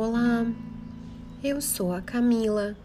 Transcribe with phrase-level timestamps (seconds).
[0.00, 0.46] Olá,
[1.42, 2.76] eu sou a Camila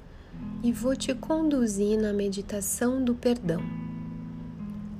[0.63, 3.61] e vou te conduzir na meditação do perdão.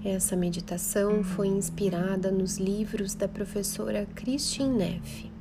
[0.05, 5.31] Essa meditação foi inspirada nos livros da professora Christine Neff.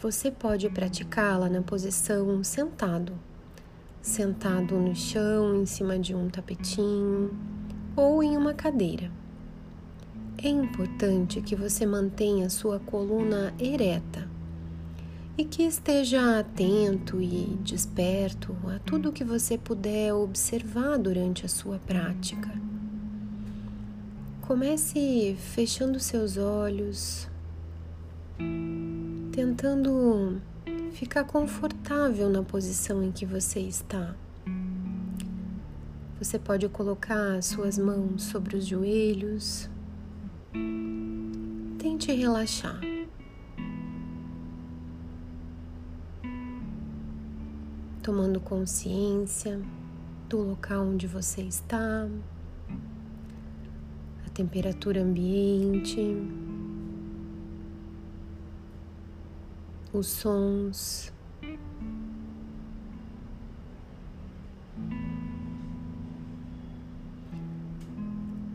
[0.00, 3.12] Você pode praticá-la na posição sentado,
[4.00, 7.38] sentado no chão em cima de um tapetinho
[7.94, 9.12] ou em uma cadeira.
[10.42, 14.29] É importante que você mantenha sua coluna ereta
[15.36, 21.78] e que esteja atento e desperto a tudo que você puder observar durante a sua
[21.78, 22.50] prática.
[24.42, 27.28] Comece fechando seus olhos,
[29.32, 30.40] tentando
[30.92, 34.14] ficar confortável na posição em que você está.
[36.18, 39.70] Você pode colocar suas mãos sobre os joelhos
[41.78, 42.78] Tente relaxar.
[48.10, 49.62] Tomando consciência
[50.28, 52.08] do local onde você está,
[54.26, 56.16] a temperatura ambiente,
[59.92, 61.12] os sons.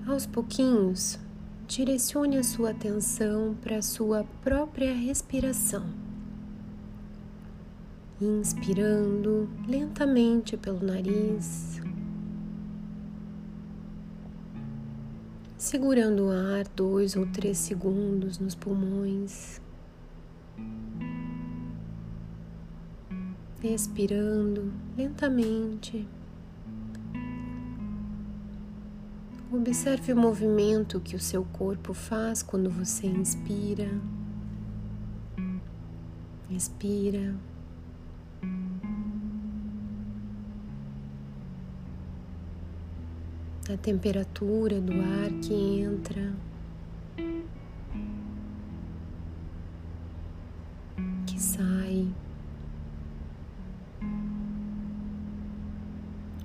[0.05, 1.17] Aos pouquinhos,
[1.65, 6.04] direcione a sua atenção para a sua própria respiração.
[8.21, 11.81] Inspirando lentamente pelo nariz,
[15.57, 19.59] segurando o ar dois ou três segundos nos pulmões,
[23.61, 26.07] expirando lentamente.
[29.51, 33.89] Observe o movimento que o seu corpo faz quando você inspira,
[36.49, 37.35] expira.
[43.67, 46.33] A temperatura do ar que entra,
[51.25, 52.07] que sai,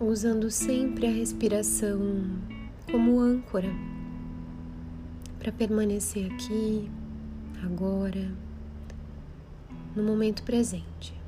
[0.00, 2.00] usando sempre a respiração
[2.90, 3.68] como âncora
[5.38, 6.90] para permanecer aqui,
[7.62, 8.32] agora,
[9.94, 11.19] no momento presente.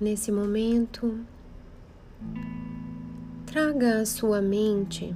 [0.00, 1.20] Nesse momento,
[3.44, 5.14] traga à sua mente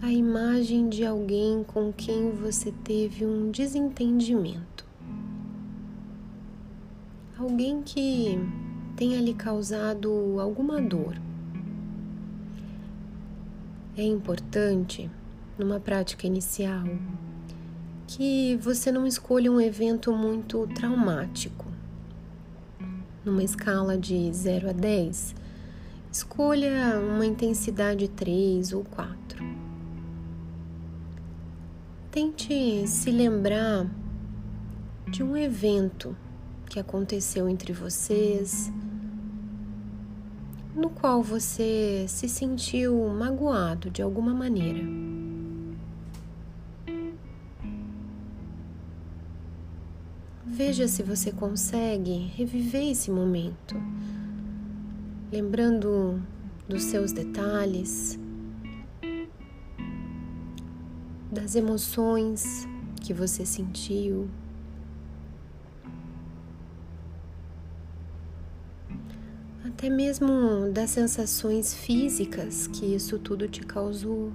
[0.00, 4.86] a imagem de alguém com quem você teve um desentendimento.
[7.38, 8.38] Alguém que
[8.96, 11.20] tenha lhe causado alguma dor.
[13.96, 15.10] É importante,
[15.58, 16.84] numa prática inicial,
[18.06, 21.67] que você não escolha um evento muito traumático.
[23.28, 25.34] Numa escala de 0 a 10,
[26.10, 29.44] escolha uma intensidade 3 ou 4.
[32.10, 33.86] Tente se lembrar
[35.10, 36.16] de um evento
[36.70, 38.72] que aconteceu entre vocês,
[40.74, 45.07] no qual você se sentiu magoado de alguma maneira.
[50.58, 53.76] Veja se você consegue reviver esse momento,
[55.30, 56.20] lembrando
[56.68, 58.18] dos seus detalhes
[61.30, 62.66] das emoções
[63.00, 64.28] que você sentiu.
[69.64, 74.32] Até mesmo das sensações físicas que isso tudo te causou.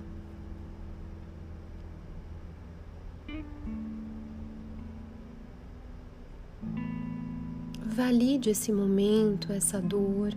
[7.95, 10.33] Valide esse momento, essa dor.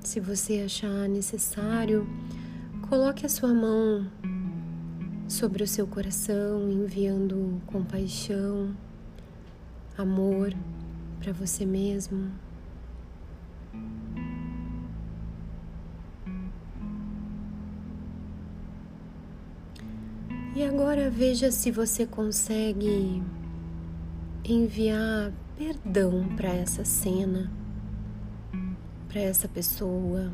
[0.00, 2.06] Se você achar necessário,
[2.86, 4.06] coloque a sua mão
[5.26, 8.76] sobre o seu coração, enviando compaixão,
[9.96, 10.52] amor
[11.18, 12.30] para você mesmo.
[20.58, 23.22] E agora veja se você consegue
[24.44, 27.48] enviar perdão para essa cena
[29.06, 30.32] para essa pessoa.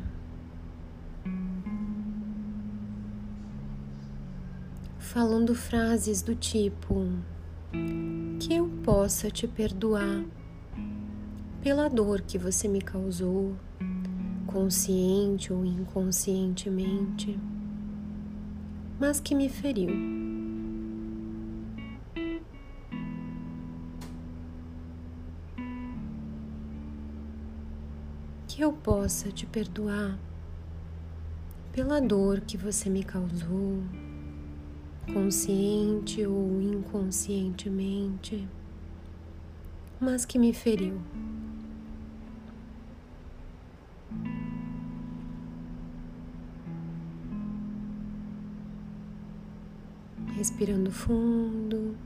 [4.97, 7.07] Falando frases do tipo:
[8.39, 10.25] que eu possa te perdoar
[11.61, 13.55] pela dor que você me causou,
[14.47, 17.39] consciente ou inconscientemente,
[18.99, 19.89] mas que me feriu.
[28.47, 30.17] Que eu possa te perdoar
[31.73, 33.83] pela dor que você me causou,
[35.13, 38.47] consciente ou inconscientemente,
[39.99, 41.01] mas que me feriu.
[50.45, 51.97] Respirando fundo.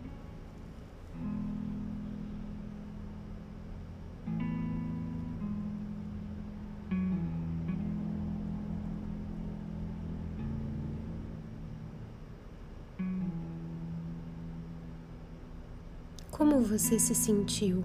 [16.32, 17.84] Como você se sentiu?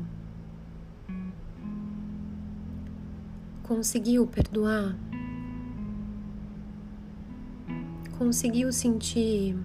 [3.64, 4.96] Conseguiu perdoar?
[8.16, 9.56] Conseguiu sentir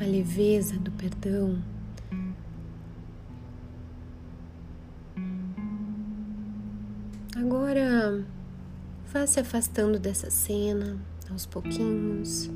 [0.00, 1.62] a leveza do perdão.
[7.36, 8.24] Agora
[9.12, 10.98] vá se afastando dessa cena
[11.30, 12.50] aos pouquinhos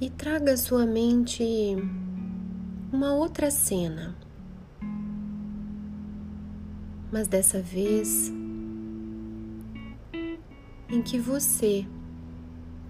[0.00, 1.42] e traga à sua mente
[2.92, 4.14] uma outra cena,
[7.10, 8.32] mas dessa vez
[10.88, 11.84] em que você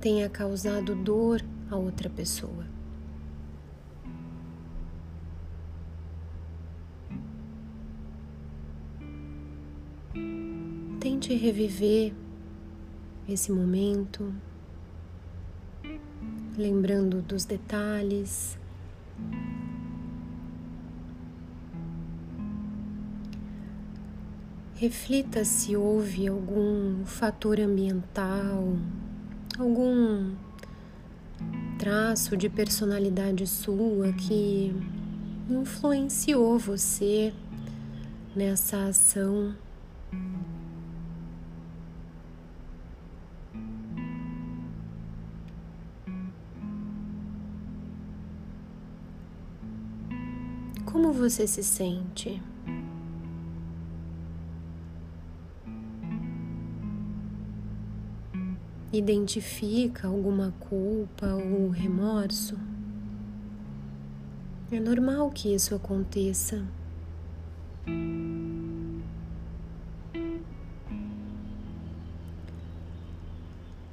[0.00, 2.66] tenha causado dor a outra pessoa.
[11.00, 12.12] Tente reviver
[13.28, 14.32] esse momento,
[16.56, 18.58] lembrando dos detalhes.
[24.74, 28.76] Reflita se houve algum fator ambiental,
[29.58, 30.34] algum
[31.78, 34.74] traço de personalidade sua que
[35.48, 37.32] influenciou você
[38.34, 39.54] nessa ação.
[50.84, 52.42] Como você se sente?
[58.98, 62.58] Identifica alguma culpa ou remorso,
[64.70, 66.64] é normal que isso aconteça.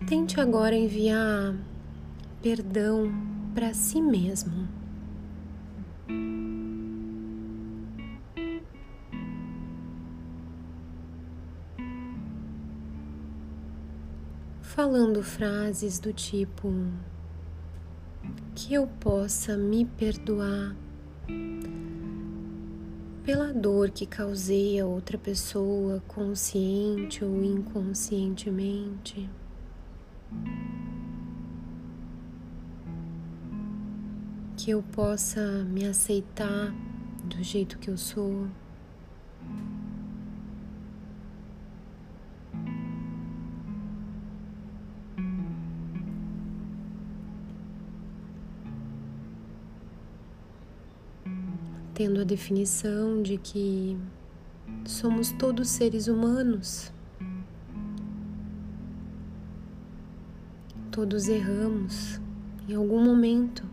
[0.08, 1.56] Tente agora enviar
[2.42, 3.12] perdão
[3.54, 4.68] para si mesmo.
[14.74, 16.74] Falando frases do tipo
[18.56, 20.76] que eu possa me perdoar
[23.24, 29.30] pela dor que causei a outra pessoa, consciente ou inconscientemente.
[34.58, 36.74] Que eu possa me aceitar
[37.24, 38.48] do jeito que eu sou.
[52.04, 53.98] Tendo a definição de que
[54.84, 56.92] somos todos seres humanos.
[60.92, 62.20] Todos erramos
[62.68, 63.64] em algum momento.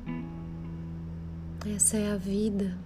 [1.75, 2.79] Essa é a vida.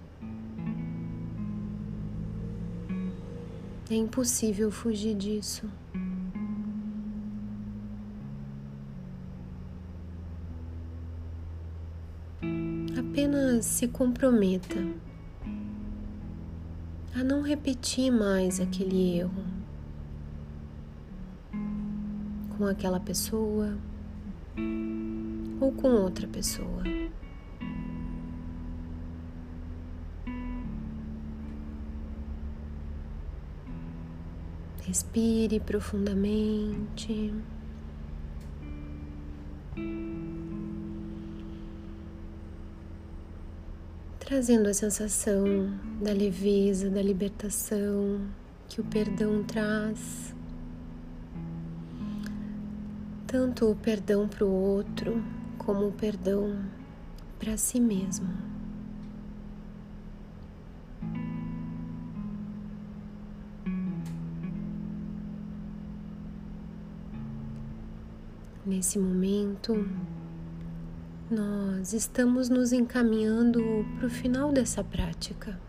[3.87, 5.69] É impossível fugir disso.
[12.97, 14.83] Apenas se comprometa
[17.15, 19.45] a não repetir mais aquele erro
[22.57, 23.77] com aquela pessoa
[25.61, 26.83] ou com outra pessoa.
[34.85, 37.33] Respire profundamente.
[44.25, 45.45] Trazendo a sensação
[46.01, 48.27] da leveza, da libertação
[48.67, 50.33] que o perdão traz.
[53.27, 55.23] Tanto o perdão para o outro,
[55.59, 56.59] como o perdão
[57.37, 58.27] para si mesmo.
[68.65, 69.87] Nesse momento,
[71.29, 73.59] nós estamos nos encaminhando
[73.97, 75.59] para o final dessa prática.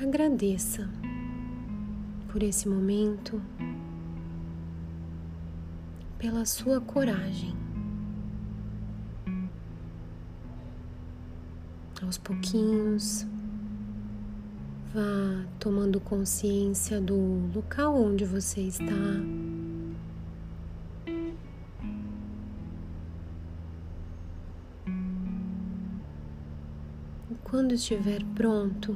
[0.00, 0.88] Agradeça
[2.28, 3.40] por esse momento,
[6.18, 7.54] pela sua coragem.
[12.02, 13.26] Aos pouquinhos,
[14.94, 18.84] vá tomando consciência do local onde você está.
[27.56, 28.94] Quando estiver pronto,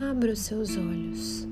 [0.00, 1.49] abra os seus olhos.